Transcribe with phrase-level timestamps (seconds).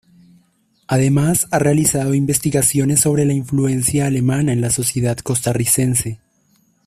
[0.87, 6.19] Además ha realizado investigaciones sobre la influencia alemana en la sociedad costarricense.